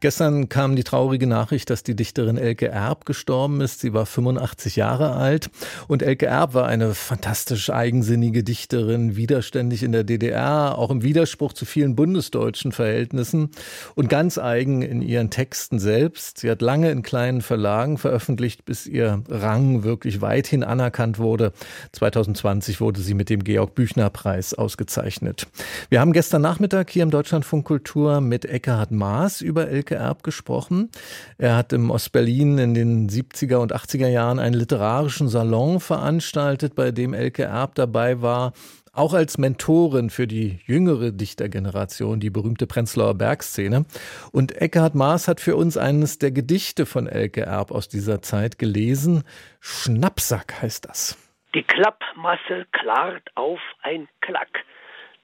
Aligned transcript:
Gestern 0.00 0.48
kam 0.48 0.76
die 0.76 0.82
traurige 0.82 1.26
Nachricht, 1.26 1.68
dass 1.68 1.82
die 1.82 1.94
Dichterin 1.94 2.38
Elke 2.38 2.68
Erb 2.68 3.04
gestorben 3.04 3.60
ist. 3.60 3.80
Sie 3.80 3.92
war 3.92 4.06
85 4.06 4.76
Jahre 4.76 5.12
alt. 5.12 5.50
Und 5.88 6.02
Elke 6.02 6.24
Erb 6.24 6.54
war 6.54 6.66
eine 6.66 6.94
fantastisch 6.94 7.68
eigensinnige 7.68 8.42
Dichterin, 8.42 9.16
widerständig 9.16 9.82
in 9.82 9.92
der 9.92 10.04
DDR, 10.04 10.78
auch 10.78 10.90
im 10.90 11.02
Widerspruch 11.02 11.52
zu 11.52 11.66
vielen 11.66 11.96
bundesdeutschen 11.96 12.72
Verhältnissen 12.72 13.50
und 13.94 14.08
ganz 14.08 14.38
eigen 14.38 14.80
in 14.80 15.02
ihren 15.02 15.28
Texten 15.28 15.78
selbst. 15.78 16.38
Sie 16.38 16.50
hat 16.50 16.62
lange 16.62 16.90
in 16.90 17.02
kleinen 17.02 17.42
Verlagen 17.42 17.98
veröffentlicht, 17.98 18.64
bis 18.64 18.86
ihr 18.86 19.22
Rang 19.28 19.84
wirklich 19.84 20.22
weithin 20.22 20.64
anerkannt 20.64 21.18
wurde. 21.18 21.52
2020 21.92 22.80
wurde 22.80 23.02
sie 23.02 23.12
mit 23.12 23.28
dem 23.28 23.44
Georg 23.44 23.74
Büchner 23.74 24.08
Preis 24.08 24.54
ausgezeichnet. 24.54 25.46
Wir 25.90 26.00
haben 26.00 26.14
gestern 26.14 26.40
Nachmittag 26.40 26.88
hier 26.88 27.02
im 27.02 27.10
Deutschlandfunk 27.10 27.66
Kultur 27.66 28.22
mit 28.22 28.46
Eckhard 28.46 28.92
Maas 28.92 29.42
über 29.42 29.68
Elke 29.68 29.89
Elke 29.90 29.96
Erb 29.96 30.22
gesprochen. 30.22 30.90
Er 31.38 31.56
hat 31.56 31.72
im 31.72 31.90
Ostberlin 31.90 32.58
in 32.58 32.74
den 32.74 33.08
70er 33.08 33.56
und 33.56 33.74
80er 33.74 34.06
Jahren 34.06 34.38
einen 34.38 34.54
literarischen 34.54 35.28
Salon 35.28 35.80
veranstaltet, 35.80 36.74
bei 36.76 36.92
dem 36.92 37.12
Elke 37.12 37.42
Erb 37.44 37.74
dabei 37.74 38.22
war 38.22 38.52
auch 38.92 39.14
als 39.14 39.38
Mentorin 39.38 40.10
für 40.10 40.26
die 40.26 40.60
jüngere 40.66 41.12
Dichtergeneration, 41.12 42.18
die 42.18 42.30
berühmte 42.30 42.66
Prenzlauer 42.66 43.14
Bergszene. 43.14 43.84
Und 44.32 44.60
Eckhard 44.60 44.94
Maas 44.94 45.28
hat 45.28 45.40
für 45.40 45.54
uns 45.54 45.76
eines 45.76 46.18
der 46.18 46.32
Gedichte 46.32 46.86
von 46.86 47.06
Elke 47.06 47.42
Erb 47.42 47.70
aus 47.70 47.88
dieser 47.88 48.20
Zeit 48.20 48.58
gelesen. 48.58 49.22
Schnappsack 49.60 50.60
heißt 50.62 50.88
das. 50.88 51.16
Die 51.54 51.62
Klappmasse 51.62 52.66
klart 52.72 53.22
auf 53.36 53.60
ein 53.82 54.08
Klack. 54.20 54.64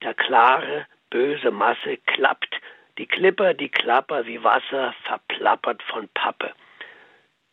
Der 0.01 0.13
klare, 0.13 0.85
böse 1.09 1.51
Masse 1.51 1.97
klappt 2.05 2.53
die 2.97 3.05
Klipper, 3.05 3.53
die 3.53 3.69
Klapper 3.69 4.25
wie 4.25 4.43
Wasser 4.43 4.93
verplappert 5.03 5.81
von 5.83 6.07
Pappe. 6.09 6.53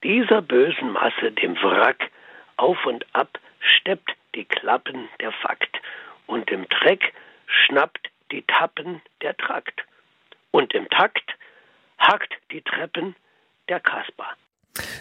Dieser 0.03 0.43
bösen 0.43 0.93
Masse, 0.93 1.33
dem 1.33 1.57
Wrack, 1.63 2.11
auf 2.57 2.85
und 2.87 3.07
ab 3.15 3.39
steppt 3.61 4.15
die 4.35 4.45
Klappen 4.45 5.09
der 5.21 5.33
Fakt, 5.33 5.81
und 6.27 6.51
im 6.51 6.69
Dreck 6.69 7.13
schnappt 7.47 8.11
die 8.31 8.43
Tappen 8.43 9.03
der 9.23 9.37
Trakt, 9.37 9.85
und 10.51 10.73
im 10.75 10.89
Takt 10.89 11.37
hackt 11.99 12.35
die 12.51 12.63
Treppen 12.63 13.15
der 13.69 13.81
Kasper. 13.81 14.37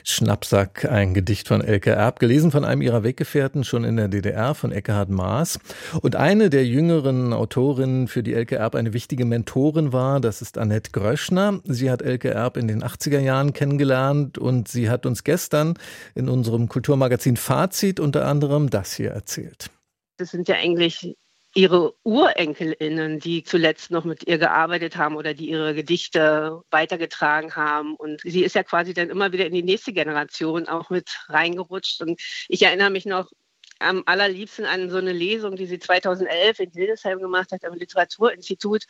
Schnappsack, 0.04 0.86
ein 0.86 1.14
Gedicht 1.14 1.48
von 1.48 1.62
Elke 1.62 1.92
Erb, 1.92 2.20
gelesen 2.20 2.52
von 2.52 2.64
einem 2.66 2.82
ihrer 2.82 3.04
Weggefährten 3.04 3.64
schon 3.64 3.84
in 3.84 3.98
der 3.98 4.08
DDR, 4.08 4.54
von 4.56 4.72
Eckhard 4.72 5.10
Maas. 5.10 5.60
Und 6.02 6.16
eine 6.16 6.50
der 6.50 6.66
jüngeren 6.66 7.34
Autorinnen, 7.34 8.08
für 8.08 8.24
die 8.24 8.34
Elke 8.34 8.56
Erb 8.58 8.76
eine 8.76 8.94
wichtige 8.94 9.26
Mentorin 9.26 9.94
war, 9.94 10.20
das 10.20 10.42
ist 10.42 10.58
Annette 10.58 10.92
Gröschner. 10.92 11.60
Sie 11.66 11.90
hat 11.90 12.02
Elke 12.02 12.30
Erb 12.30 12.58
in 12.58 12.68
den 12.68 12.84
80er 12.84 13.20
Jahren 13.20 13.54
kennengelernt 13.54 14.38
und 14.38 14.68
sie 14.68 14.90
hat 14.90 15.06
uns 15.06 15.24
gestern 15.24 15.76
in 16.16 16.30
unserem 16.30 16.70
Kulturmagazin 16.70 17.38
Fazit 17.38 18.00
unter 18.00 18.26
anderem 18.28 18.70
das 18.70 18.94
hier 18.94 19.12
erzählt. 19.12 19.70
Das 20.18 20.32
sind 20.32 20.48
ja 20.48 20.56
eigentlich 20.56 21.16
ihre 21.56 21.94
Urenkelinnen, 22.04 23.20
die 23.20 23.44
zuletzt 23.44 23.92
noch 23.92 24.06
mit 24.06 24.28
ihr 24.28 24.38
gearbeitet 24.38 24.98
haben 24.98 25.16
oder 25.16 25.34
die 25.34 25.50
ihre 25.50 25.76
Gedichte 25.76 26.62
weitergetragen 26.72 27.56
haben. 27.56 27.96
Und 27.96 28.22
sie 28.22 28.44
ist 28.44 28.56
ja 28.56 28.64
quasi 28.64 28.94
dann 28.94 29.10
immer 29.10 29.32
wieder 29.32 29.46
in 29.46 29.54
die 29.54 29.64
nächste 29.64 29.94
Generation 29.94 30.68
auch 30.68 30.90
mit 30.90 31.10
reingerutscht. 31.28 32.02
Und 32.02 32.20
ich 32.48 32.64
erinnere 32.64 32.90
mich 32.90 33.06
noch 33.06 33.32
am 33.80 34.04
allerliebsten 34.06 34.66
an 34.66 34.90
so 34.90 34.98
eine 34.98 35.12
Lesung, 35.12 35.56
die 35.56 35.66
sie 35.66 35.80
2011 35.80 36.60
in 36.60 36.72
Hildesheim 36.72 37.20
gemacht 37.20 37.52
hat, 37.52 37.66
am 37.66 37.74
Literaturinstitut. 37.74 38.84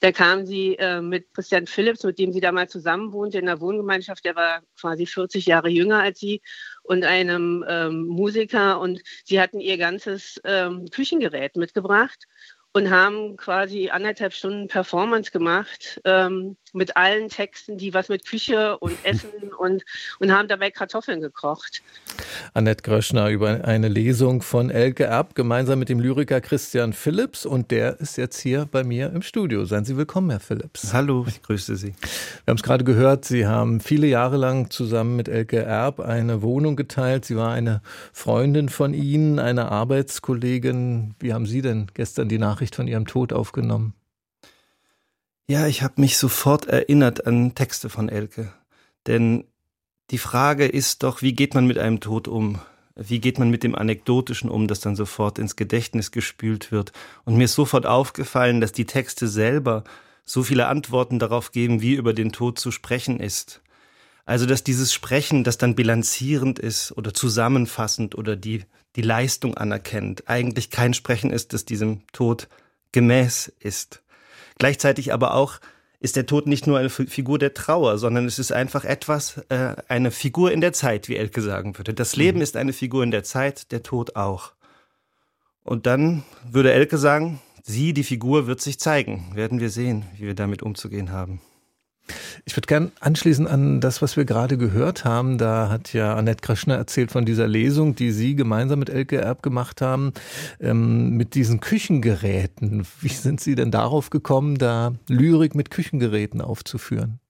Da 0.00 0.12
kam 0.12 0.46
sie 0.46 0.76
äh, 0.76 1.00
mit 1.00 1.32
Christian 1.34 1.66
Philipps, 1.66 2.02
mit 2.04 2.18
dem 2.18 2.32
sie 2.32 2.40
damals 2.40 2.72
zusammen 2.72 3.12
wohnte 3.12 3.38
in 3.38 3.46
der 3.46 3.60
Wohngemeinschaft, 3.60 4.24
der 4.24 4.36
war 4.36 4.62
quasi 4.80 5.06
40 5.06 5.46
Jahre 5.46 5.68
jünger 5.68 6.00
als 6.00 6.18
sie, 6.20 6.40
und 6.82 7.04
einem 7.04 7.64
ähm, 7.68 8.06
Musiker. 8.06 8.80
Und 8.80 9.02
sie 9.24 9.40
hatten 9.40 9.60
ihr 9.60 9.76
ganzes 9.76 10.40
ähm, 10.44 10.88
Küchengerät 10.90 11.56
mitgebracht 11.56 12.26
und 12.78 12.90
haben 12.90 13.36
quasi 13.36 13.90
anderthalb 13.90 14.32
Stunden 14.32 14.68
Performance 14.68 15.32
gemacht 15.32 16.00
ähm, 16.04 16.56
mit 16.72 16.96
allen 16.96 17.28
Texten, 17.28 17.76
die 17.76 17.92
was 17.92 18.08
mit 18.08 18.24
Küche 18.24 18.78
und 18.78 18.96
Essen 19.02 19.52
und, 19.58 19.84
und 20.20 20.32
haben 20.32 20.46
dabei 20.46 20.70
Kartoffeln 20.70 21.20
gekocht. 21.20 21.82
Annette 22.54 22.82
Gröschner 22.82 23.30
über 23.30 23.64
eine 23.64 23.88
Lesung 23.88 24.42
von 24.42 24.70
Elke 24.70 25.04
Erb 25.04 25.34
gemeinsam 25.34 25.80
mit 25.80 25.88
dem 25.88 25.98
Lyriker 25.98 26.40
Christian 26.40 26.92
Philipps 26.92 27.46
und 27.46 27.72
der 27.72 27.98
ist 27.98 28.16
jetzt 28.16 28.38
hier 28.38 28.68
bei 28.70 28.84
mir 28.84 29.12
im 29.12 29.22
Studio. 29.22 29.64
Seien 29.64 29.84
Sie 29.84 29.96
willkommen, 29.96 30.30
Herr 30.30 30.40
Philipps. 30.40 30.92
Hallo, 30.92 31.24
ich 31.26 31.42
grüße 31.42 31.74
Sie. 31.74 31.94
Wir 32.44 32.52
haben 32.52 32.58
es 32.58 32.62
gerade 32.62 32.84
gehört, 32.84 33.24
Sie 33.24 33.46
haben 33.46 33.80
viele 33.80 34.06
Jahre 34.06 34.36
lang 34.36 34.70
zusammen 34.70 35.16
mit 35.16 35.28
Elke 35.28 35.62
Erb 35.62 35.98
eine 35.98 36.42
Wohnung 36.42 36.76
geteilt. 36.76 37.24
Sie 37.24 37.36
war 37.36 37.52
eine 37.52 37.82
Freundin 38.12 38.68
von 38.68 38.94
Ihnen, 38.94 39.40
eine 39.40 39.72
Arbeitskollegin. 39.72 41.16
Wie 41.18 41.32
haben 41.32 41.46
Sie 41.46 41.62
denn 41.62 41.88
gestern 41.94 42.28
die 42.28 42.38
Nachricht 42.38 42.67
von 42.76 42.88
Ihrem 42.88 43.06
Tod 43.06 43.32
aufgenommen? 43.32 43.94
Ja, 45.46 45.66
ich 45.66 45.82
habe 45.82 46.00
mich 46.00 46.18
sofort 46.18 46.66
erinnert 46.66 47.26
an 47.26 47.54
Texte 47.54 47.88
von 47.88 48.08
Elke. 48.08 48.52
Denn 49.06 49.44
die 50.10 50.18
Frage 50.18 50.66
ist 50.66 51.02
doch, 51.02 51.22
wie 51.22 51.32
geht 51.32 51.54
man 51.54 51.66
mit 51.66 51.78
einem 51.78 52.00
Tod 52.00 52.28
um? 52.28 52.60
Wie 52.94 53.20
geht 53.20 53.38
man 53.38 53.48
mit 53.50 53.62
dem 53.62 53.74
Anekdotischen 53.74 54.50
um, 54.50 54.66
das 54.68 54.80
dann 54.80 54.96
sofort 54.96 55.38
ins 55.38 55.56
Gedächtnis 55.56 56.10
gespült 56.10 56.72
wird? 56.72 56.92
Und 57.24 57.36
mir 57.36 57.44
ist 57.44 57.54
sofort 57.54 57.86
aufgefallen, 57.86 58.60
dass 58.60 58.72
die 58.72 58.86
Texte 58.86 59.28
selber 59.28 59.84
so 60.24 60.42
viele 60.42 60.66
Antworten 60.66 61.18
darauf 61.18 61.52
geben, 61.52 61.80
wie 61.80 61.94
über 61.94 62.12
den 62.12 62.32
Tod 62.32 62.58
zu 62.58 62.70
sprechen 62.70 63.20
ist. 63.20 63.62
Also, 64.26 64.44
dass 64.44 64.62
dieses 64.62 64.92
Sprechen, 64.92 65.44
das 65.44 65.56
dann 65.56 65.74
bilanzierend 65.74 66.58
ist 66.58 66.92
oder 66.92 67.14
zusammenfassend 67.14 68.14
oder 68.14 68.36
die, 68.36 68.64
die 68.96 69.02
Leistung 69.02 69.56
anerkennt, 69.56 70.28
eigentlich 70.28 70.70
kein 70.70 70.94
Sprechen 70.94 71.30
ist, 71.30 71.52
das 71.52 71.64
diesem 71.64 72.06
Tod 72.12 72.48
gemäß 72.92 73.52
ist. 73.60 74.02
Gleichzeitig 74.58 75.12
aber 75.12 75.34
auch 75.34 75.60
ist 76.00 76.16
der 76.16 76.26
Tod 76.26 76.46
nicht 76.46 76.66
nur 76.66 76.78
eine 76.78 76.90
Figur 76.90 77.38
der 77.38 77.54
Trauer, 77.54 77.98
sondern 77.98 78.26
es 78.26 78.38
ist 78.38 78.52
einfach 78.52 78.84
etwas, 78.84 79.38
äh, 79.48 79.74
eine 79.88 80.10
Figur 80.10 80.52
in 80.52 80.60
der 80.60 80.72
Zeit, 80.72 81.08
wie 81.08 81.16
Elke 81.16 81.42
sagen 81.42 81.76
würde. 81.76 81.92
Das 81.92 82.14
Leben 82.14 82.38
mhm. 82.38 82.42
ist 82.42 82.56
eine 82.56 82.72
Figur 82.72 83.02
in 83.02 83.10
der 83.10 83.24
Zeit, 83.24 83.72
der 83.72 83.82
Tod 83.82 84.14
auch. 84.14 84.52
Und 85.64 85.86
dann 85.86 86.22
würde 86.48 86.72
Elke 86.72 86.98
sagen, 86.98 87.40
sie, 87.64 87.92
die 87.92 88.04
Figur, 88.04 88.46
wird 88.46 88.60
sich 88.60 88.78
zeigen. 88.78 89.30
Werden 89.34 89.60
wir 89.60 89.70
sehen, 89.70 90.06
wie 90.16 90.26
wir 90.26 90.34
damit 90.34 90.62
umzugehen 90.62 91.10
haben. 91.10 91.40
Ich 92.44 92.56
würde 92.56 92.66
gern 92.66 92.92
anschließen 93.00 93.46
an 93.46 93.80
das, 93.80 94.02
was 94.02 94.16
wir 94.16 94.24
gerade 94.24 94.58
gehört 94.58 95.04
haben. 95.04 95.38
Da 95.38 95.68
hat 95.68 95.92
ja 95.92 96.14
Annette 96.14 96.40
Kraschner 96.40 96.76
erzählt 96.76 97.10
von 97.10 97.24
dieser 97.24 97.46
Lesung, 97.46 97.94
die 97.94 98.10
Sie 98.10 98.34
gemeinsam 98.34 98.78
mit 98.78 98.90
Elke 98.90 99.20
Erb 99.20 99.42
gemacht 99.42 99.80
haben, 99.80 100.12
ähm, 100.60 101.16
mit 101.16 101.34
diesen 101.34 101.60
Küchengeräten. 101.60 102.86
Wie 103.00 103.08
sind 103.08 103.40
Sie 103.40 103.54
denn 103.54 103.70
darauf 103.70 104.10
gekommen, 104.10 104.56
da 104.56 104.92
Lyrik 105.08 105.54
mit 105.54 105.70
Küchengeräten 105.70 106.40
aufzuführen? 106.40 107.20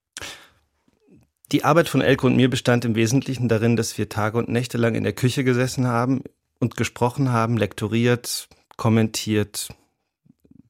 Die 1.51 1.63
Arbeit 1.63 1.89
von 1.89 2.01
Elke 2.01 2.27
und 2.27 2.35
mir 2.35 2.49
bestand 2.49 2.85
im 2.85 2.95
Wesentlichen 2.95 3.47
darin, 3.47 3.75
dass 3.75 3.97
wir 3.97 4.07
Tage 4.07 4.37
und 4.37 4.49
Nächte 4.49 4.77
lang 4.77 4.93
in 4.93 5.03
der 5.03 5.13
Küche 5.13 5.43
gesessen 5.43 5.87
haben 5.87 6.21
und 6.59 6.77
gesprochen 6.77 7.31
haben, 7.31 7.57
lektoriert, 7.57 8.47
kommentiert, 8.77 9.69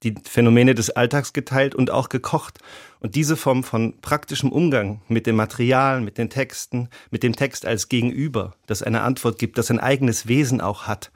die 0.04 0.16
Phänomene 0.24 0.76
des 0.76 0.90
Alltags 0.92 1.34
geteilt 1.34 1.76
und 1.76 1.92
auch 1.92 2.10
gekocht. 2.10 2.60
Und 3.00 3.16
diese 3.16 3.36
Form 3.36 3.64
von 3.64 4.00
praktischem 4.02 4.52
Umgang 4.52 5.02
mit 5.08 5.28
dem 5.28 5.36
Material, 5.36 6.02
mit 6.02 6.18
den 6.18 6.30
Texten, 6.30 6.90
mit 7.12 7.24
dem 7.24 7.36
Text 7.36 7.66
als 7.66 7.90
Gegenüber, 7.90 8.56
das 8.68 8.84
eine 8.84 9.02
Antwort 9.02 9.40
gibt, 9.40 9.58
das 9.58 9.72
ein 9.72 9.80
eigenes 9.80 10.28
Wesen 10.28 10.62
auch 10.62 10.88
hat, 10.88 11.12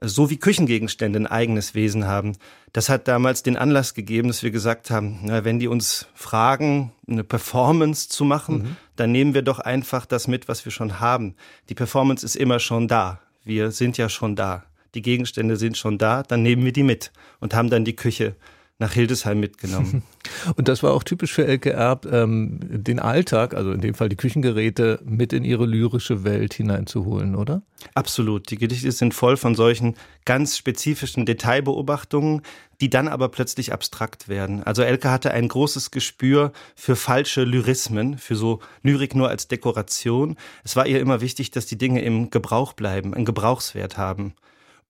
so 0.00 0.30
wie 0.30 0.36
Küchengegenstände 0.36 1.18
ein 1.18 1.26
eigenes 1.26 1.74
Wesen 1.74 2.06
haben, 2.06 2.36
das 2.72 2.88
hat 2.88 3.08
damals 3.08 3.42
den 3.42 3.56
Anlass 3.56 3.94
gegeben, 3.94 4.28
dass 4.28 4.42
wir 4.42 4.50
gesagt 4.50 4.90
haben, 4.90 5.18
na, 5.22 5.44
wenn 5.44 5.58
die 5.58 5.66
uns 5.66 6.06
fragen, 6.14 6.92
eine 7.08 7.24
Performance 7.24 8.08
zu 8.08 8.24
machen, 8.24 8.58
mhm. 8.58 8.76
dann 8.96 9.10
nehmen 9.10 9.34
wir 9.34 9.42
doch 9.42 9.58
einfach 9.58 10.06
das 10.06 10.28
mit, 10.28 10.46
was 10.48 10.64
wir 10.64 10.70
schon 10.70 11.00
haben. 11.00 11.34
Die 11.68 11.74
Performance 11.74 12.24
ist 12.24 12.36
immer 12.36 12.60
schon 12.60 12.86
da. 12.86 13.20
Wir 13.44 13.70
sind 13.72 13.98
ja 13.98 14.08
schon 14.08 14.36
da 14.36 14.67
die 14.94 15.02
Gegenstände 15.02 15.56
sind 15.56 15.76
schon 15.76 15.98
da, 15.98 16.22
dann 16.22 16.42
nehmen 16.42 16.64
wir 16.64 16.72
die 16.72 16.82
mit 16.82 17.12
und 17.40 17.54
haben 17.54 17.70
dann 17.70 17.84
die 17.84 17.96
Küche 17.96 18.36
nach 18.80 18.92
Hildesheim 18.92 19.40
mitgenommen. 19.40 20.04
Und 20.56 20.68
das 20.68 20.84
war 20.84 20.92
auch 20.92 21.02
typisch 21.02 21.32
für 21.32 21.44
Elke 21.44 21.72
Erb, 21.72 22.06
ähm, 22.06 22.60
den 22.62 23.00
Alltag, 23.00 23.54
also 23.54 23.72
in 23.72 23.80
dem 23.80 23.94
Fall 23.94 24.08
die 24.08 24.16
Küchengeräte, 24.16 25.00
mit 25.04 25.32
in 25.32 25.42
ihre 25.42 25.66
lyrische 25.66 26.22
Welt 26.22 26.54
hineinzuholen, 26.54 27.34
oder? 27.34 27.62
Absolut. 27.94 28.50
Die 28.50 28.56
Gedichte 28.56 28.92
sind 28.92 29.14
voll 29.14 29.36
von 29.36 29.56
solchen 29.56 29.96
ganz 30.24 30.56
spezifischen 30.56 31.26
Detailbeobachtungen, 31.26 32.42
die 32.80 32.88
dann 32.88 33.08
aber 33.08 33.30
plötzlich 33.30 33.72
abstrakt 33.72 34.28
werden. 34.28 34.62
Also 34.62 34.82
Elke 34.82 35.10
hatte 35.10 35.32
ein 35.32 35.48
großes 35.48 35.90
Gespür 35.90 36.52
für 36.76 36.94
falsche 36.94 37.42
Lyrismen, 37.42 38.16
für 38.16 38.36
so 38.36 38.60
Lyrik 38.84 39.16
nur 39.16 39.28
als 39.28 39.48
Dekoration. 39.48 40.36
Es 40.62 40.76
war 40.76 40.86
ihr 40.86 41.00
immer 41.00 41.20
wichtig, 41.20 41.50
dass 41.50 41.66
die 41.66 41.78
Dinge 41.78 42.02
im 42.02 42.30
Gebrauch 42.30 42.74
bleiben, 42.74 43.12
einen 43.12 43.24
Gebrauchswert 43.24 43.98
haben. 43.98 44.34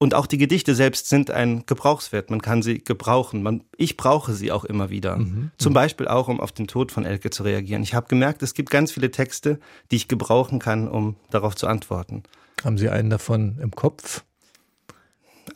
Und 0.01 0.15
auch 0.15 0.27
die 0.27 0.39
Gedichte 0.39 0.77
selbst 0.77 1.09
sind 1.09 1.33
ein 1.33 1.65
Gebrauchswert. 1.67 2.31
Man 2.31 2.41
kann 2.41 2.63
sie 2.63 2.79
gebrauchen. 2.79 3.43
Man, 3.43 3.65
ich 3.77 3.97
brauche 3.97 4.33
sie 4.33 4.53
auch 4.53 4.65
immer 4.65 4.91
wieder. 4.91 5.17
Mhm. 5.17 5.51
Zum 5.59 5.75
Beispiel 5.75 6.07
auch, 6.07 6.29
um 6.29 6.41
auf 6.41 6.53
den 6.53 6.69
Tod 6.69 6.93
von 6.93 7.05
Elke 7.05 7.31
zu 7.31 7.43
reagieren. 7.43 7.83
Ich 7.83 7.95
habe 7.95 8.07
gemerkt, 8.07 8.43
es 8.45 8.55
gibt 8.55 8.71
ganz 8.71 8.93
viele 8.93 9.11
Texte, 9.11 9.59
die 9.91 9.97
ich 9.97 10.07
gebrauchen 10.07 10.61
kann, 10.61 10.87
um 10.87 11.17
darauf 11.31 11.57
zu 11.57 11.67
antworten. 11.67 12.23
Haben 12.65 12.79
Sie 12.79 12.89
einen 12.89 13.11
davon 13.11 13.59
im 13.61 13.73
Kopf? 13.73 14.25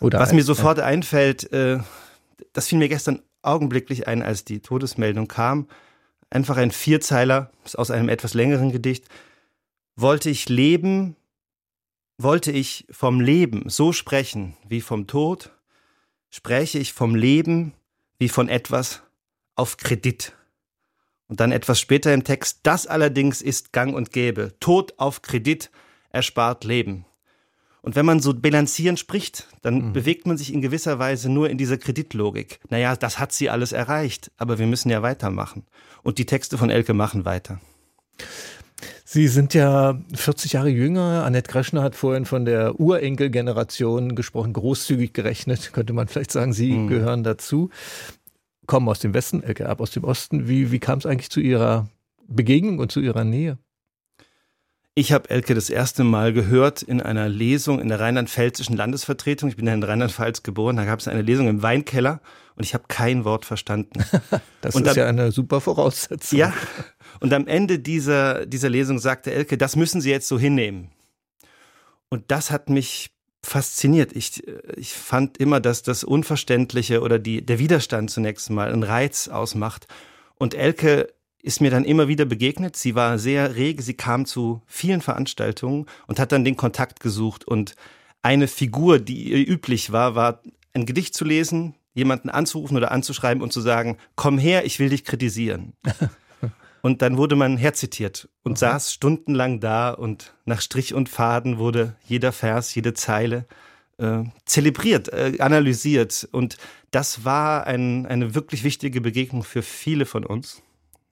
Oder 0.00 0.18
Was 0.18 0.30
ein, 0.30 0.36
mir 0.36 0.44
sofort 0.44 0.78
äh, 0.78 0.82
einfällt, 0.82 1.52
äh, 1.52 1.78
das 2.52 2.66
fiel 2.66 2.78
mir 2.78 2.88
gestern 2.88 3.22
augenblicklich 3.42 4.08
ein, 4.08 4.22
als 4.22 4.44
die 4.44 4.60
Todesmeldung 4.60 5.28
kam. 5.28 5.68
Einfach 6.30 6.56
ein 6.56 6.72
Vierzeiler 6.72 7.52
aus 7.76 7.92
einem 7.92 8.08
etwas 8.08 8.34
längeren 8.34 8.72
Gedicht. 8.72 9.04
Wollte 9.94 10.30
ich 10.30 10.48
leben, 10.48 11.14
wollte 12.22 12.52
ich 12.52 12.86
vom 12.90 13.20
Leben 13.20 13.68
so 13.68 13.92
sprechen 13.92 14.56
wie 14.68 14.80
vom 14.80 15.06
Tod, 15.06 15.50
spreche 16.30 16.78
ich 16.78 16.92
vom 16.92 17.14
Leben 17.14 17.74
wie 18.18 18.28
von 18.28 18.48
etwas 18.48 19.02
auf 19.54 19.76
Kredit. 19.76 20.32
Und 21.28 21.40
dann 21.40 21.52
etwas 21.52 21.80
später 21.80 22.12
im 22.12 22.24
Text, 22.24 22.60
das 22.62 22.86
allerdings 22.86 23.40
ist 23.40 23.72
gang 23.72 23.94
und 23.94 24.12
gäbe. 24.12 24.54
Tod 24.60 24.94
auf 24.98 25.22
Kredit 25.22 25.70
erspart 26.10 26.64
Leben. 26.64 27.06
Und 27.80 27.96
wenn 27.96 28.06
man 28.06 28.20
so 28.20 28.32
bilanzieren 28.32 28.96
spricht, 28.96 29.48
dann 29.60 29.88
mhm. 29.88 29.92
bewegt 29.92 30.26
man 30.26 30.38
sich 30.38 30.52
in 30.52 30.62
gewisser 30.62 30.98
Weise 30.98 31.28
nur 31.28 31.50
in 31.50 31.58
dieser 31.58 31.78
Kreditlogik. 31.78 32.60
Naja, 32.68 32.94
das 32.96 33.18
hat 33.18 33.32
sie 33.32 33.50
alles 33.50 33.72
erreicht, 33.72 34.30
aber 34.36 34.58
wir 34.58 34.66
müssen 34.66 34.88
ja 34.88 35.02
weitermachen. 35.02 35.66
Und 36.02 36.18
die 36.18 36.26
Texte 36.26 36.58
von 36.58 36.70
Elke 36.70 36.94
machen 36.94 37.24
weiter. 37.24 37.60
Sie 39.12 39.28
sind 39.28 39.52
ja 39.52 40.00
40 40.14 40.54
Jahre 40.54 40.70
jünger. 40.70 41.24
Annette 41.26 41.50
Kreschner 41.50 41.82
hat 41.82 41.94
vorhin 41.94 42.24
von 42.24 42.46
der 42.46 42.80
Urenkelgeneration 42.80 44.14
gesprochen, 44.14 44.54
großzügig 44.54 45.12
gerechnet, 45.12 45.70
könnte 45.74 45.92
man 45.92 46.08
vielleicht 46.08 46.32
sagen. 46.32 46.54
Sie 46.54 46.72
mhm. 46.72 46.88
gehören 46.88 47.22
dazu. 47.22 47.68
Kommen 48.64 48.88
aus 48.88 49.00
dem 49.00 49.12
Westen, 49.12 49.42
Elke 49.42 49.68
ab 49.68 49.82
aus 49.82 49.90
dem 49.90 50.04
Osten. 50.04 50.48
Wie, 50.48 50.72
wie 50.72 50.78
kam 50.78 50.98
es 50.98 51.04
eigentlich 51.04 51.28
zu 51.28 51.40
Ihrer 51.40 51.88
Begegnung 52.26 52.78
und 52.78 52.90
zu 52.90 53.00
Ihrer 53.00 53.24
Nähe? 53.24 53.58
Ich 54.94 55.12
habe 55.12 55.28
Elke 55.28 55.54
das 55.54 55.68
erste 55.68 56.04
Mal 56.04 56.32
gehört 56.32 56.80
in 56.80 57.02
einer 57.02 57.28
Lesung 57.28 57.80
in 57.80 57.88
der 57.88 58.00
rheinland-pfälzischen 58.00 58.78
Landesvertretung. 58.78 59.50
Ich 59.50 59.56
bin 59.56 59.66
ja 59.66 59.74
in 59.74 59.82
Rheinland-Pfalz 59.82 60.42
geboren. 60.42 60.76
Da 60.76 60.86
gab 60.86 61.00
es 61.00 61.08
eine 61.08 61.20
Lesung 61.20 61.48
im 61.48 61.62
Weinkeller 61.62 62.22
und 62.56 62.64
ich 62.64 62.72
habe 62.72 62.84
kein 62.88 63.26
Wort 63.26 63.44
verstanden. 63.44 64.02
das 64.62 64.74
und 64.74 64.86
ist 64.86 64.88
dann, 64.88 64.96
ja 64.96 65.06
eine 65.06 65.32
super 65.32 65.60
Voraussetzung. 65.60 66.38
Ja. 66.38 66.54
Und 67.22 67.32
am 67.32 67.46
Ende 67.46 67.78
dieser, 67.78 68.46
dieser 68.46 68.68
Lesung 68.68 68.98
sagte 68.98 69.32
Elke, 69.32 69.56
das 69.56 69.76
müssen 69.76 70.00
Sie 70.00 70.10
jetzt 70.10 70.26
so 70.26 70.40
hinnehmen. 70.40 70.90
Und 72.08 72.32
das 72.32 72.50
hat 72.50 72.68
mich 72.68 73.12
fasziniert. 73.44 74.10
Ich, 74.16 74.42
ich 74.74 74.92
fand 74.92 75.38
immer, 75.38 75.60
dass 75.60 75.84
das 75.84 76.02
Unverständliche 76.02 77.00
oder 77.00 77.20
die, 77.20 77.46
der 77.46 77.60
Widerstand 77.60 78.10
zunächst 78.10 78.50
mal 78.50 78.72
einen 78.72 78.82
Reiz 78.82 79.28
ausmacht. 79.28 79.86
Und 80.34 80.54
Elke 80.54 81.14
ist 81.40 81.60
mir 81.60 81.70
dann 81.70 81.84
immer 81.84 82.08
wieder 82.08 82.24
begegnet. 82.24 82.74
Sie 82.74 82.96
war 82.96 83.20
sehr 83.20 83.54
rege, 83.54 83.84
sie 83.84 83.94
kam 83.94 84.26
zu 84.26 84.60
vielen 84.66 85.00
Veranstaltungen 85.00 85.86
und 86.08 86.18
hat 86.18 86.32
dann 86.32 86.44
den 86.44 86.56
Kontakt 86.56 86.98
gesucht. 86.98 87.44
Und 87.44 87.76
eine 88.22 88.48
Figur, 88.48 88.98
die 88.98 89.30
ihr 89.30 89.48
üblich 89.48 89.92
war, 89.92 90.16
war 90.16 90.42
ein 90.74 90.86
Gedicht 90.86 91.14
zu 91.14 91.24
lesen, 91.24 91.76
jemanden 91.94 92.30
anzurufen 92.30 92.76
oder 92.76 92.90
anzuschreiben 92.90 93.44
und 93.44 93.52
zu 93.52 93.60
sagen, 93.60 93.96
komm 94.16 94.38
her, 94.38 94.64
ich 94.64 94.80
will 94.80 94.88
dich 94.88 95.04
kritisieren. 95.04 95.74
und 96.82 97.00
dann 97.00 97.16
wurde 97.16 97.36
man 97.36 97.56
herzitiert 97.56 98.28
und 98.42 98.52
okay. 98.52 98.60
saß 98.60 98.92
stundenlang 98.92 99.60
da 99.60 99.90
und 99.90 100.34
nach 100.44 100.60
Strich 100.60 100.92
und 100.92 101.08
Faden 101.08 101.58
wurde 101.58 101.96
jeder 102.04 102.32
Vers, 102.32 102.74
jede 102.74 102.92
Zeile 102.92 103.46
äh, 103.98 104.24
zelebriert, 104.44 105.08
äh, 105.12 105.36
analysiert. 105.38 106.28
Und 106.32 106.56
das 106.90 107.24
war 107.24 107.66
ein, 107.66 108.04
eine 108.06 108.34
wirklich 108.34 108.64
wichtige 108.64 109.00
Begegnung 109.00 109.44
für 109.44 109.62
viele 109.62 110.06
von 110.06 110.26
uns. 110.26 110.60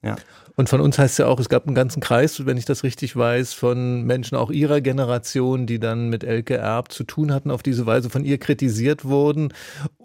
Ja. 0.03 0.15
Und 0.55 0.67
von 0.67 0.81
uns 0.81 0.99
heißt 0.99 1.19
ja 1.19 1.27
auch, 1.27 1.39
es 1.39 1.49
gab 1.49 1.65
einen 1.65 1.75
ganzen 1.75 2.01
Kreis, 2.01 2.45
wenn 2.45 2.57
ich 2.57 2.65
das 2.65 2.83
richtig 2.83 3.15
weiß, 3.15 3.53
von 3.53 4.03
Menschen 4.03 4.35
auch 4.35 4.51
ihrer 4.51 4.81
Generation, 4.81 5.65
die 5.65 5.79
dann 5.79 6.09
mit 6.09 6.23
Elke 6.23 6.57
Erb 6.57 6.91
zu 6.91 7.03
tun 7.03 7.31
hatten, 7.33 7.51
auf 7.51 7.63
diese 7.63 7.85
Weise 7.85 8.09
von 8.09 8.25
ihr 8.25 8.37
kritisiert 8.37 9.05
wurden. 9.05 9.53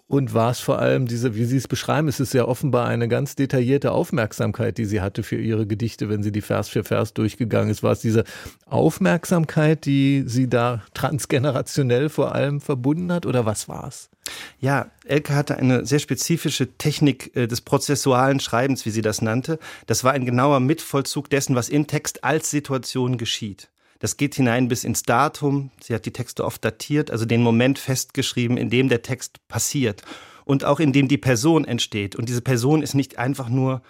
Und 0.09 0.33
war 0.33 0.51
es 0.51 0.59
vor 0.61 0.79
allem 0.79 1.05
diese, 1.05 1.35
wie 1.35 1.43
Sie 1.43 1.57
es 1.57 1.67
beschreiben, 1.67 2.07
es 2.07 2.21
ist 2.21 2.33
ja 2.33 2.45
offenbar 2.45 2.87
eine 2.87 3.09
ganz 3.09 3.35
detaillierte 3.35 3.91
Aufmerksamkeit, 3.91 4.77
die 4.77 4.85
sie 4.85 5.01
hatte 5.01 5.21
für 5.21 5.35
ihre 5.35 5.67
Gedichte, 5.67 6.07
wenn 6.07 6.23
sie 6.23 6.31
die 6.31 6.39
Vers 6.39 6.69
für 6.69 6.85
Vers 6.85 7.13
durchgegangen 7.13 7.69
ist. 7.69 7.83
War 7.83 7.91
es 7.91 7.99
diese 7.99 8.23
Aufmerksamkeit, 8.67 9.85
die 9.85 10.23
sie 10.25 10.47
da 10.47 10.81
transgenerationell 10.93 12.07
vor 12.07 12.33
allem 12.33 12.61
verbunden 12.61 13.11
hat 13.11 13.25
oder 13.25 13.45
was 13.45 13.67
war 13.67 13.89
es? 13.89 14.09
Ja, 14.59 14.89
Elke 15.05 15.35
hatte 15.35 15.57
eine 15.57 15.85
sehr 15.85 15.99
spezifische 15.99 16.77
Technik 16.77 17.35
äh, 17.35 17.47
des 17.47 17.61
prozessualen 17.61 18.39
Schreibens, 18.39 18.85
wie 18.85 18.89
sie 18.89 19.03
das 19.03 19.21
nannte. 19.21 19.59
Das 19.85 20.03
war 20.03 20.13
ein 20.13 20.25
genauer 20.25 20.59
Mitvollzug 20.59 21.29
dessen, 21.29 21.55
was 21.55 21.69
im 21.69 21.85
Text 21.85 22.23
als 22.23 22.49
Situation 22.49 23.17
geschieht. 23.17 23.69
Das 23.99 24.17
geht 24.17 24.35
hinein 24.35 24.67
bis 24.67 24.83
ins 24.83 25.03
Datum. 25.03 25.71
Sie 25.81 25.93
hat 25.93 26.05
die 26.05 26.13
Texte 26.13 26.43
oft 26.43 26.63
datiert, 26.63 27.11
also 27.11 27.25
den 27.25 27.41
Moment 27.41 27.79
festgeschrieben, 27.79 28.57
in 28.57 28.69
dem 28.69 28.89
der 28.89 29.01
Text 29.01 29.47
passiert 29.47 30.03
und 30.45 30.63
auch 30.63 30.79
in 30.79 30.93
dem 30.93 31.07
die 31.07 31.17
Person 31.17 31.65
entsteht. 31.65 32.15
Und 32.15 32.29
diese 32.29 32.41
Person 32.41 32.81
ist 32.81 32.93
nicht 32.93 33.19
einfach 33.19 33.49
nur 33.49 33.81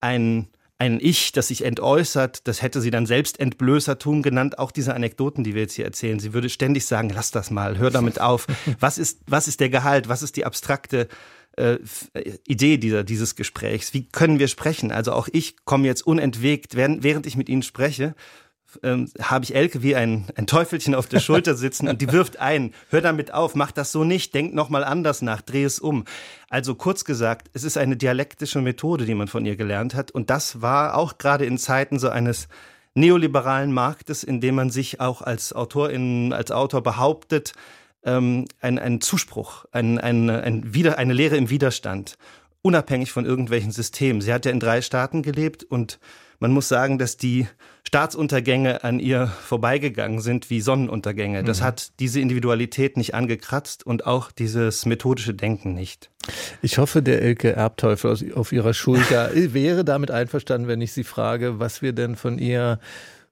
ein 0.00 0.48
ein 0.78 1.00
Ich, 1.00 1.32
das 1.32 1.48
sich 1.48 1.64
entäußert, 1.64 2.46
das 2.46 2.62
hätte 2.62 2.80
sie 2.80 2.90
dann 2.90 3.04
Selbstentblößertum 3.04 4.22
genannt, 4.22 4.58
auch 4.58 4.70
diese 4.70 4.94
Anekdoten, 4.94 5.42
die 5.42 5.54
wir 5.54 5.62
jetzt 5.62 5.74
hier 5.74 5.84
erzählen. 5.84 6.20
Sie 6.20 6.32
würde 6.32 6.48
ständig 6.48 6.86
sagen, 6.86 7.10
lass 7.12 7.32
das 7.32 7.50
mal, 7.50 7.78
hör 7.78 7.90
damit 7.90 8.20
auf. 8.20 8.46
Was 8.80 8.98
ist, 8.98 9.20
was 9.26 9.48
ist 9.48 9.60
der 9.60 9.70
Gehalt? 9.70 10.08
Was 10.08 10.22
ist 10.22 10.36
die 10.36 10.44
abstrakte 10.44 11.08
äh, 11.56 11.78
Idee 12.46 12.78
dieser, 12.78 13.02
dieses 13.02 13.34
Gesprächs? 13.34 13.92
Wie 13.92 14.06
können 14.06 14.38
wir 14.38 14.46
sprechen? 14.46 14.92
Also 14.92 15.12
auch 15.12 15.28
ich 15.32 15.56
komme 15.64 15.86
jetzt 15.86 16.06
unentwegt, 16.06 16.76
während, 16.76 17.02
während 17.02 17.26
ich 17.26 17.36
mit 17.36 17.48
Ihnen 17.48 17.62
spreche, 17.62 18.14
ähm, 18.82 19.10
habe 19.20 19.44
ich 19.44 19.54
Elke 19.54 19.82
wie 19.82 19.96
ein, 19.96 20.26
ein 20.36 20.46
Teufelchen 20.46 20.94
auf 20.94 21.06
der 21.06 21.20
Schulter 21.20 21.54
sitzen 21.54 21.88
und 21.88 22.00
die 22.00 22.12
wirft 22.12 22.38
ein, 22.38 22.74
hör 22.90 23.00
damit 23.00 23.32
auf, 23.32 23.54
mach 23.54 23.72
das 23.72 23.92
so 23.92 24.04
nicht, 24.04 24.34
denk 24.34 24.54
nochmal 24.54 24.84
anders 24.84 25.22
nach, 25.22 25.40
dreh 25.40 25.64
es 25.64 25.78
um. 25.78 26.04
Also 26.48 26.74
kurz 26.74 27.04
gesagt, 27.04 27.50
es 27.54 27.64
ist 27.64 27.78
eine 27.78 27.96
dialektische 27.96 28.60
Methode, 28.60 29.04
die 29.06 29.14
man 29.14 29.28
von 29.28 29.46
ihr 29.46 29.56
gelernt 29.56 29.94
hat 29.94 30.10
und 30.10 30.30
das 30.30 30.60
war 30.60 30.96
auch 30.96 31.18
gerade 31.18 31.46
in 31.46 31.58
Zeiten 31.58 31.98
so 31.98 32.08
eines 32.08 32.48
neoliberalen 32.94 33.72
Marktes, 33.72 34.24
in 34.24 34.40
dem 34.40 34.56
man 34.56 34.70
sich 34.70 35.00
auch 35.00 35.22
als 35.22 35.52
Autorin, 35.52 36.32
als 36.32 36.50
Autor 36.50 36.82
behauptet, 36.82 37.52
ähm, 38.04 38.46
ein, 38.60 38.78
ein 38.78 39.00
Zuspruch, 39.00 39.64
ein, 39.72 39.98
ein, 39.98 40.30
ein 40.30 40.74
Wider, 40.74 40.98
eine 40.98 41.12
Lehre 41.12 41.36
im 41.36 41.50
Widerstand, 41.50 42.18
unabhängig 42.62 43.12
von 43.12 43.24
irgendwelchen 43.24 43.70
Systemen. 43.70 44.20
Sie 44.20 44.32
hat 44.32 44.46
ja 44.46 44.52
in 44.52 44.60
drei 44.60 44.82
Staaten 44.82 45.22
gelebt 45.22 45.64
und 45.64 45.98
man 46.40 46.52
muss 46.52 46.68
sagen, 46.68 46.98
dass 46.98 47.16
die 47.16 47.48
Staatsuntergänge 47.84 48.84
an 48.84 49.00
ihr 49.00 49.26
vorbeigegangen 49.26 50.20
sind 50.20 50.50
wie 50.50 50.60
Sonnenuntergänge. 50.60 51.42
Das 51.42 51.60
mhm. 51.60 51.64
hat 51.64 52.00
diese 52.00 52.20
Individualität 52.20 52.96
nicht 52.96 53.14
angekratzt 53.14 53.84
und 53.84 54.06
auch 54.06 54.30
dieses 54.30 54.86
methodische 54.86 55.34
Denken 55.34 55.74
nicht. 55.74 56.10
Ich 56.62 56.78
hoffe, 56.78 57.02
der 57.02 57.22
Elke 57.22 57.52
Erbteufel 57.52 58.32
auf 58.34 58.52
ihrer 58.52 58.74
Schulter 58.74 59.30
wäre 59.34 59.84
damit 59.84 60.10
einverstanden, 60.10 60.68
wenn 60.68 60.80
ich 60.80 60.92
sie 60.92 61.04
frage, 61.04 61.58
was 61.58 61.82
wir 61.82 61.92
denn 61.92 62.14
von 62.14 62.38
ihr 62.38 62.78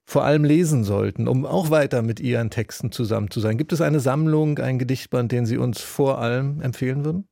vor 0.04 0.24
allem 0.24 0.44
lesen 0.44 0.84
sollten, 0.84 1.26
um 1.26 1.44
auch 1.44 1.70
weiter 1.70 2.00
mit 2.00 2.20
ihren 2.20 2.48
Texten 2.50 2.92
zusammen 2.92 3.30
zu 3.30 3.40
sein. 3.40 3.58
Gibt 3.58 3.72
es 3.72 3.80
eine 3.80 3.98
Sammlung, 3.98 4.58
ein 4.58 4.78
Gedichtband, 4.78 5.32
den 5.32 5.46
Sie 5.46 5.58
uns 5.58 5.82
vor 5.82 6.18
allem 6.18 6.60
empfehlen 6.60 7.04
würden? 7.04 7.28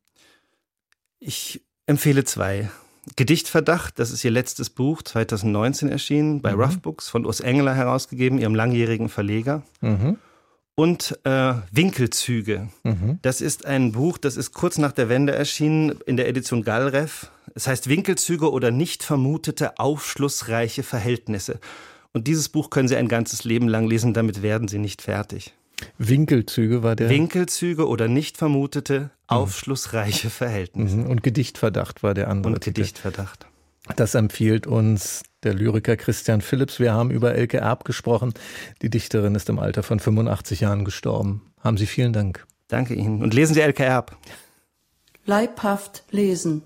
Ich 1.20 1.64
empfehle 1.86 2.24
zwei. 2.24 2.68
Gedichtverdacht, 3.16 3.98
das 3.98 4.10
ist 4.10 4.24
ihr 4.24 4.30
letztes 4.30 4.70
Buch, 4.70 5.02
2019 5.02 5.88
erschienen, 5.88 6.40
bei 6.40 6.54
mhm. 6.54 6.60
Rough 6.60 6.78
Books, 6.80 7.08
von 7.08 7.26
Urs 7.26 7.40
Engeler 7.40 7.74
herausgegeben, 7.74 8.38
ihrem 8.38 8.54
langjährigen 8.54 9.08
Verleger. 9.08 9.62
Mhm. 9.80 10.18
Und 10.76 11.18
äh, 11.24 11.54
Winkelzüge. 11.70 12.68
Mhm. 12.82 13.18
Das 13.22 13.40
ist 13.40 13.64
ein 13.64 13.92
Buch, 13.92 14.18
das 14.18 14.36
ist 14.36 14.52
kurz 14.52 14.78
nach 14.78 14.90
der 14.90 15.08
Wende 15.08 15.32
erschienen 15.32 16.00
in 16.06 16.16
der 16.16 16.28
Edition 16.28 16.64
Gallref. 16.64 17.30
Es 17.54 17.68
heißt 17.68 17.88
Winkelzüge 17.88 18.50
oder 18.50 18.72
nicht 18.72 19.04
vermutete 19.04 19.78
aufschlussreiche 19.78 20.82
Verhältnisse. 20.82 21.60
Und 22.12 22.26
dieses 22.26 22.48
Buch 22.48 22.70
können 22.70 22.88
Sie 22.88 22.96
ein 22.96 23.08
ganzes 23.08 23.44
Leben 23.44 23.68
lang 23.68 23.86
lesen, 23.86 24.14
damit 24.14 24.42
werden 24.42 24.66
Sie 24.66 24.78
nicht 24.78 25.02
fertig. 25.02 25.54
Winkelzüge 25.98 26.82
war 26.82 26.96
der. 26.96 27.08
Winkelzüge 27.08 27.86
oder 27.86 28.08
nicht 28.08 28.36
vermutete. 28.36 29.10
Aufschlussreiche 29.34 30.30
Verhältnisse. 30.30 30.96
Mhm. 30.96 31.06
Und 31.06 31.22
Gedichtverdacht 31.22 32.02
war 32.02 32.14
der 32.14 32.28
andere. 32.28 32.54
Und 32.54 32.60
Titel. 32.60 32.82
Gedichtverdacht. 32.82 33.46
Das 33.96 34.14
empfiehlt 34.14 34.66
uns 34.66 35.22
der 35.42 35.52
Lyriker 35.52 35.96
Christian 35.96 36.40
Philipps. 36.40 36.80
Wir 36.80 36.94
haben 36.94 37.10
über 37.10 37.34
Elke 37.34 37.58
Erb 37.58 37.84
gesprochen. 37.84 38.32
Die 38.80 38.88
Dichterin 38.88 39.34
ist 39.34 39.48
im 39.50 39.58
Alter 39.58 39.82
von 39.82 40.00
85 40.00 40.60
Jahren 40.60 40.84
gestorben. 40.84 41.42
Haben 41.60 41.76
Sie 41.76 41.86
vielen 41.86 42.12
Dank. 42.12 42.46
Danke 42.68 42.94
Ihnen. 42.94 43.22
Und 43.22 43.34
lesen 43.34 43.54
Sie 43.54 43.60
Elke 43.60 43.84
Erb. 43.84 44.16
Leibhaft 45.26 46.04
lesen. 46.10 46.62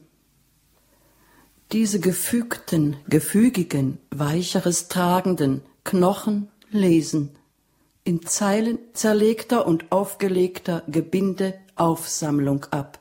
Diese 1.72 2.00
gefügten, 2.00 2.96
gefügigen, 3.08 3.98
weicheres 4.10 4.88
tragenden 4.88 5.62
Knochen 5.84 6.48
lesen 6.70 7.38
in 8.08 8.24
Zeilen 8.24 8.78
zerlegter 8.94 9.66
und 9.66 9.92
aufgelegter 9.92 10.82
Gebinde 10.88 11.52
Aufsammlung 11.78 12.64
ab. 12.70 12.98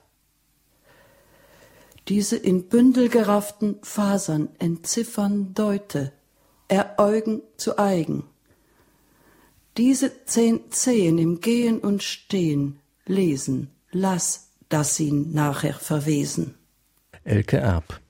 Diese 2.07 2.37
in 2.37 2.69
Bündel 2.69 3.09
gerafften 3.09 3.79
Fasern 3.81 4.49
entziffern 4.59 5.53
Deute, 5.53 6.13
eräugen 6.67 7.41
zu 7.57 7.77
eigen. 7.77 8.23
Diese 9.75 10.25
zehn 10.25 10.71
Zehen 10.71 11.17
im 11.17 11.41
Gehen 11.41 11.79
und 11.79 12.01
Stehen 12.01 12.79
lesen, 13.05 13.71
lass, 13.91 14.49
dass 14.69 14.95
sie 14.95 15.11
nachher 15.11 15.73
verwesen. 15.73 16.55
Elke 17.23 17.57
Erb 17.57 18.01